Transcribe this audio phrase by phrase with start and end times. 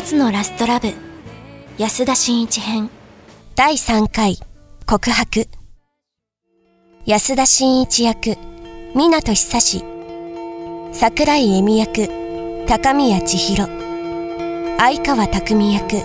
[0.00, 0.94] 一つのラストラブ。
[1.76, 2.88] 安田真一編。
[3.54, 4.38] 第3回。
[4.86, 5.46] 告白。
[7.04, 8.38] 安田真一役。
[8.94, 9.84] 湊久志。
[10.92, 12.08] 桜井恵美役。
[12.66, 13.68] 高宮千尋。
[14.78, 16.00] 相川匠役。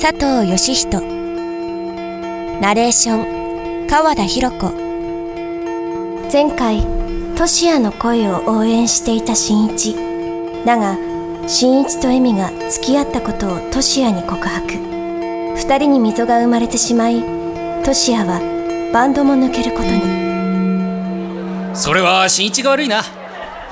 [0.00, 1.00] 佐藤義人。
[2.60, 3.88] ナレーション。
[3.88, 4.70] 川田博子。
[6.32, 6.86] 前回
[7.36, 9.96] トシヤの声を応援していた新一。
[10.64, 10.96] だが
[11.48, 14.66] 新一と恵美が付き合ったことをトシヤに告白。
[15.54, 17.22] 二人に溝が生まれてしまい
[17.84, 18.40] トシヤは
[18.92, 20.00] バンドも抜けることに。
[21.76, 23.04] それは新一が悪いな。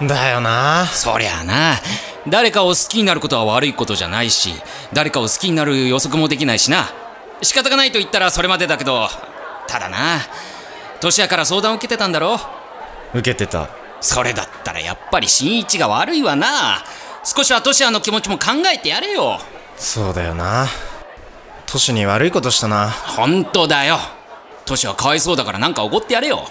[0.00, 0.86] だよな。
[0.86, 1.80] そりゃあな。
[2.28, 4.54] 誰かを好きになることは悪いことじゃないし
[4.94, 6.92] 誰かを好きになる予測もできないしな。
[7.42, 9.08] 仕方がないと言ったらそれまでだけど
[9.66, 10.20] ただな。
[11.00, 12.38] トシヤから相談を受けてたんだろ
[13.12, 13.68] 受けてた。
[14.00, 16.84] それだったらやっぱり新一が悪いわな
[17.24, 19.38] 少しはトシヤの気持ちも考えてやれよ。
[19.76, 20.66] そうだよな。
[21.66, 22.90] 都市に悪いことしたな。
[22.90, 23.98] 本当だよ。
[24.66, 26.46] トシヤかわいそうだからなんか怒ってやれよ。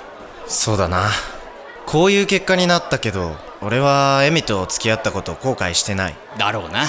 [0.48, 1.10] そうだな。
[1.86, 6.16] こういう結果になったけど俺はエミと付き合ったことを後悔してない。
[6.38, 6.86] だろうな。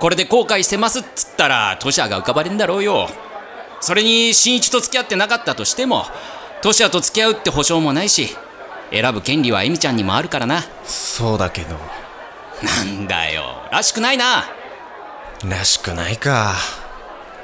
[0.00, 3.08] これで後悔してますっつったらトシヤが浮かばれんだろうよ。
[3.80, 6.06] それに新一と付き合ってなかったとしても
[6.60, 8.36] トシヤと付き合うって保証もないし
[8.90, 10.64] 選ぶ権利はエミちゃんにもあるからな。
[10.84, 11.76] そうだけど
[12.62, 13.62] なんだよ。
[13.70, 14.44] らしくないな。
[15.48, 16.54] らしくないか。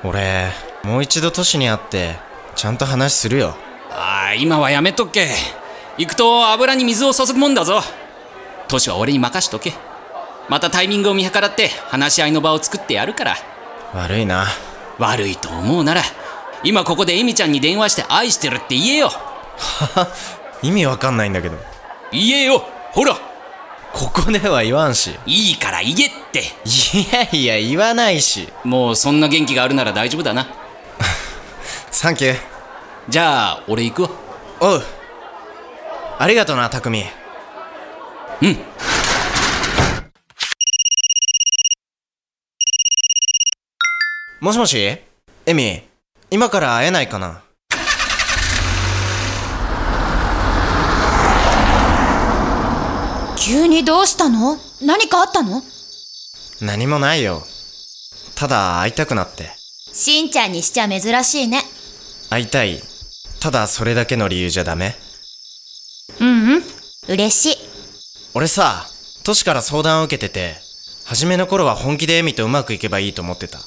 [0.03, 0.51] 俺
[0.83, 2.17] もう一度都市に会って
[2.55, 3.55] ちゃんと話するよ。
[3.91, 5.29] ああ今はやめとけ。
[5.97, 7.81] 行くと油に水を注ぐもんだぞ。
[8.69, 9.73] トシは俺に任しとけ。
[10.49, 13.37] またタイミングを見計らって話し合いの場を作ってやるから。
[13.95, 14.47] 悪いな。
[14.99, 16.03] 悪いと思うなら
[16.63, 19.11] 今ここでエミちゃんに電話して愛してるって言えよ。
[20.63, 21.57] 意味わかんないんだけど。
[22.11, 22.65] 言えよ。
[22.93, 23.17] ほら
[23.95, 25.17] ここでは言わんし。
[25.25, 26.41] いいから言えって。
[26.41, 28.49] いやいや言わないし。
[28.65, 30.49] もうそんな元気があるなら大丈夫だな。
[31.93, 32.37] サンキュー。
[33.09, 34.11] じゃあ俺行くわ。
[34.61, 34.85] おう。
[36.19, 37.05] ありがとな匠。
[38.43, 38.59] うん。
[44.41, 44.99] もしもし？
[45.47, 45.83] エミ
[46.31, 47.43] 今から会えないかな？
[53.47, 54.57] 急にどうしたの？
[54.81, 55.63] 何かあったの？
[56.63, 57.43] 何もないよ。
[58.37, 59.51] ただ会いたくなって。
[59.93, 61.61] しんちゃんにしちゃ珍しいね。
[62.31, 62.81] 会いたい。
[63.43, 64.95] ただそれだけの理由じゃダメ。
[66.21, 66.63] うんうん。
[67.09, 67.59] 嬉しい。
[68.33, 68.87] 俺さ
[69.25, 70.55] トシから相談を受けてて
[71.05, 73.59] 初めの頃は本気でエミとうまくいけばいいと思ってた。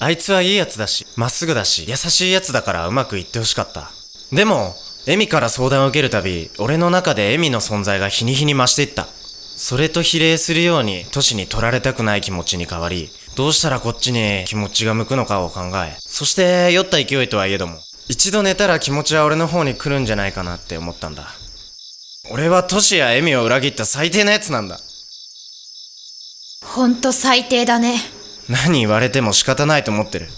[0.00, 3.92] あいつはいいやつだしまっすぐだし優しいやつだからうまくいってほしかった。
[4.34, 4.74] でも
[5.08, 9.06] エミから相談を受けるたび俺の中でエミの存在が日に日に増していった。
[9.06, 17.78] それと比例するようにトシに取られたくない気持ちに変わりどうしたらこっちに気持ちが向くのかを考えそして酔った勢いとはいえども
[18.08, 21.26] 一度寝たら気持ちは俺の方に来るんじゃないかなって思ったんだ。
[22.30, 24.78] 俺はトシやエミを裏切った最低なやつなんだ。
[26.64, 27.96] ほんと最低だね。
[28.48, 30.28] 何言われても仕方ないと思ってる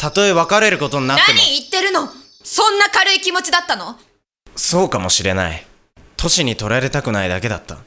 [0.00, 2.08] たとえ別れることになっても何言ってるの
[2.42, 3.96] そんな軽い気持ちだったの
[4.56, 5.66] そうかもしれない。
[6.16, 7.78] 都市に取られたくないだけだった。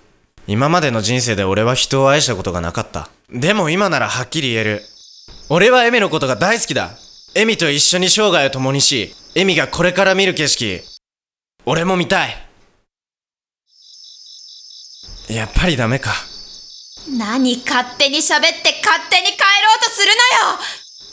[0.48, 3.10] 今までの人生で俺は人を愛したことがなかった。
[3.30, 4.82] でも今ならはっきり言える。
[5.50, 6.92] 俺はエミのことが大好きだ。
[7.36, 10.82] エミと一緒に生涯を共にしエミがこれから見る景色。
[11.66, 12.36] 俺も見たい。
[15.30, 16.12] やっぱりダメか。
[17.18, 20.60] 何勝手に喋って勝手に帰ろうとするのよ。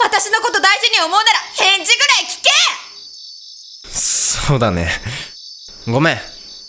[0.00, 2.50] 私のこと大事に思うなら返事ぐらい聞け。
[3.90, 4.88] そうだね
[5.86, 6.16] ごめん。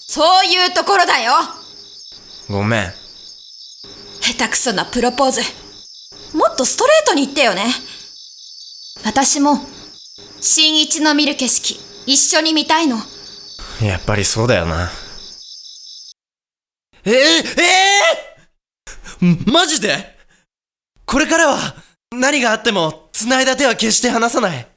[0.07, 1.33] そういうところだよ。
[2.49, 2.93] ごめん。
[4.21, 5.41] 下手くそなプロポーズ。
[6.35, 7.65] もっとストレートに言ってよね。
[9.05, 9.59] 私も
[10.41, 12.97] 新一の見る景色一緒に見たいの。
[13.81, 14.89] やっぱりそうだよな。
[17.05, 20.15] えー、えー、マジで？
[21.05, 21.75] これからは
[22.11, 24.67] 何があっても繋いだ手は決して離さない。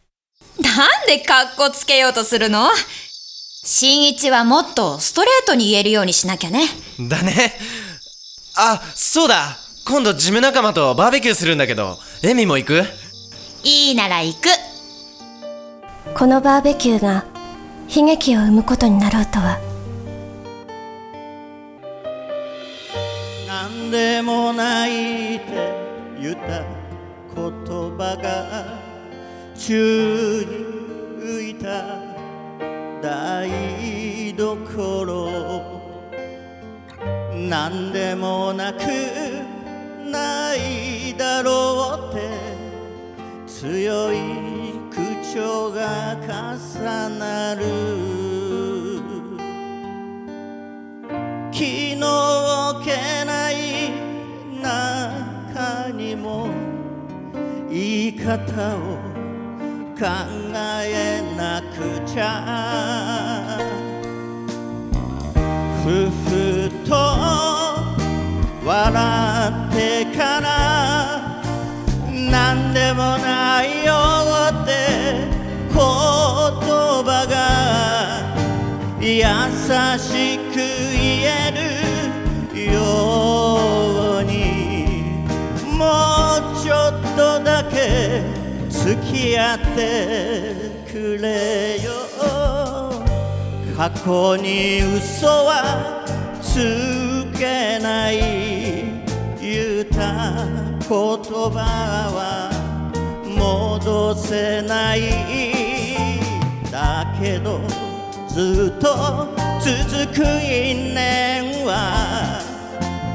[0.63, 2.69] なんでカッコつけようとするの？
[3.71, 6.63] 新一はもっとストレートに言えるようにしなきゃね。
[7.07, 7.53] だね。
[8.57, 9.59] あそうだ。
[9.87, 12.83] 今度ジム仲間とバーベキューするんだけどエミも行く？
[13.65, 14.49] いいなら行く。
[16.15, 17.27] このバーベキューが
[17.95, 19.59] 悲劇を生むことになろうとは。
[23.47, 25.45] 何でもないって
[26.23, 26.65] 言った
[27.35, 27.45] 言
[27.99, 28.79] 葉が
[29.55, 30.57] 宙に
[31.23, 32.08] 浮いた
[33.03, 35.79] 台所。
[37.35, 38.81] 何でもなく
[40.11, 42.29] ないだろうって
[43.47, 44.17] 強い
[44.91, 47.65] 口調が重なる。
[51.53, 53.91] 気の置けない
[54.63, 56.49] 中にも
[57.69, 58.79] 言い方を
[59.99, 60.05] 考
[60.55, 63.59] えなくちゃ
[65.85, 66.91] ふふと
[68.67, 71.41] 笑ってから
[72.11, 73.95] 何でもないよ
[74.51, 75.29] って
[75.73, 77.37] 言葉が
[79.01, 79.23] 優
[79.97, 85.23] しく言えるように
[85.79, 85.85] も
[86.35, 88.25] うちょっとだけ
[88.69, 90.68] 付き合って
[90.99, 91.93] くれよ
[93.77, 96.05] 過去に嘘は
[96.43, 98.19] つけない
[99.41, 100.35] 言った
[100.81, 102.51] 言葉は
[103.25, 105.03] 戻せない
[106.73, 107.61] だけど
[108.29, 109.29] ずっと
[109.61, 112.43] 続く因縁は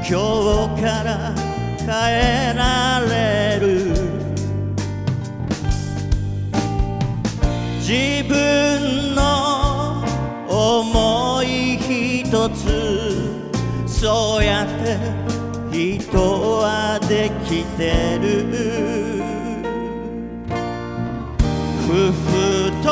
[0.08, 1.34] 今日から
[1.78, 2.43] 変え
[14.04, 14.98] そうやって
[15.72, 16.18] 人
[16.60, 18.44] はできてる。
[21.86, 22.90] ふふと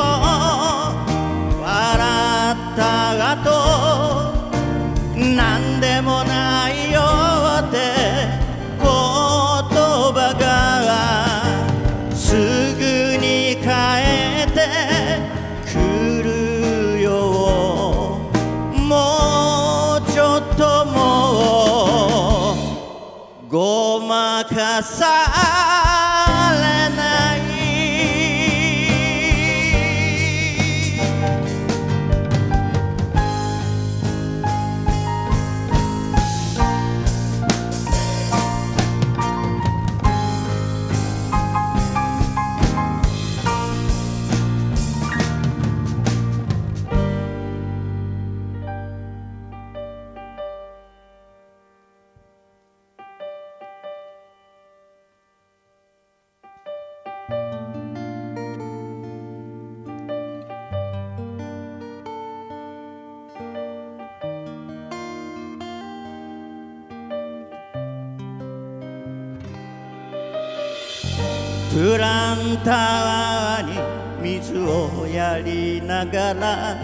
[1.61, 2.81] 笑った
[3.33, 3.37] 後
[5.15, 6.32] 何でもない。
[24.81, 25.42] ま
[71.73, 76.77] プランターに水をやりながら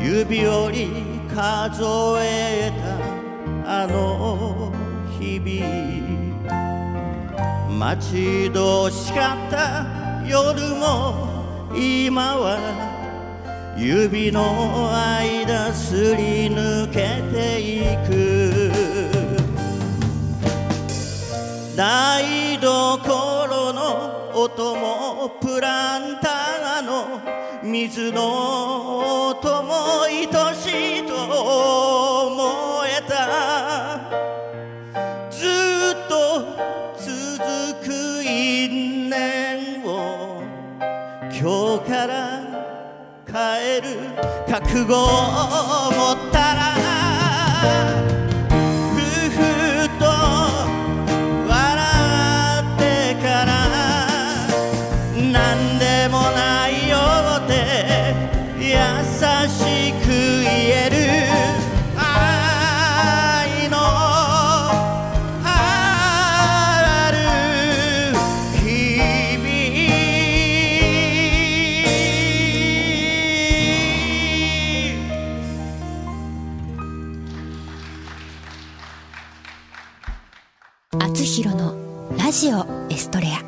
[0.00, 0.88] 指折り
[1.34, 1.82] 数
[2.20, 2.70] え
[3.64, 4.72] たあの
[5.18, 5.98] 日々。
[7.76, 9.84] 待ち遠しかった
[10.24, 12.56] 夜も今は
[13.76, 18.72] 指の間すり抜けていく。
[21.76, 23.37] 台所
[24.42, 27.20] 音もプランターの
[27.62, 31.14] 水の音も愛しいと
[32.26, 33.18] 思えた。
[35.30, 35.48] ずっ
[36.08, 36.14] と
[36.96, 40.42] 続く因縁を
[41.42, 42.40] こから
[43.26, 43.98] 帰る
[44.48, 45.06] 覚悟を
[45.92, 48.07] 持ったら
[82.28, 83.42] ラジオエストレア。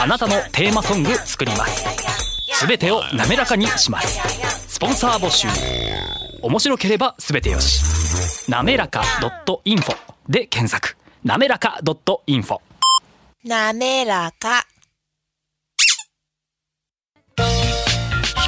[0.00, 1.84] あなたのテーマソング作ります。
[2.54, 4.18] すべてを滑らかにします。
[4.68, 5.46] スポンサー募集。
[6.40, 8.50] 面白ければすべてよし。
[8.50, 9.02] なめらか
[9.66, 9.94] .info
[10.26, 10.96] で検索。
[11.22, 12.60] なめらか .info
[13.44, 14.66] なめらか。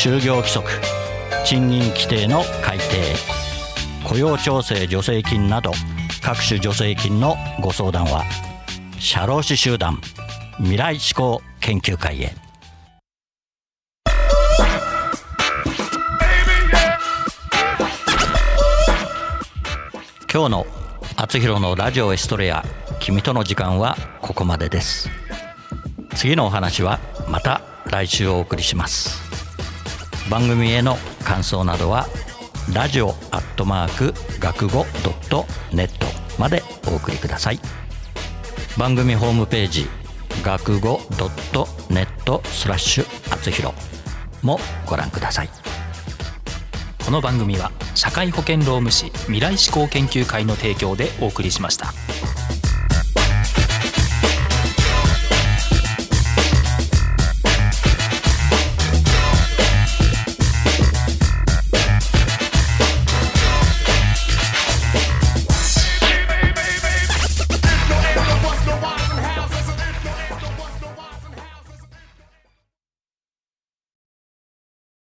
[0.00, 0.70] 就業規則
[1.44, 2.84] 賃金規定の改定
[4.04, 5.72] 雇用調整助成金など
[6.22, 8.22] 各種助成金のご相談は
[9.00, 10.00] 社労士集団
[10.58, 12.32] 未来志向研究会へ。
[20.32, 20.66] 今日の
[21.16, 22.64] 「あつひろのラジオエストレア
[23.00, 25.10] 君との時間」はここまでです。
[26.14, 29.27] 次のお話はまた来週お送りします。
[30.30, 32.06] 番組への感想などは
[32.74, 36.06] ラジオアットマーク学語ドットネット
[36.38, 37.60] までお送りください。
[38.76, 39.86] 番組ホームページ
[40.42, 43.72] 学語ドットネットスラッシュあつひろ
[44.42, 45.48] もご覧ください。
[47.04, 51.94] この番組は社会保険労務士未来志向研究会の提供でお送りしました。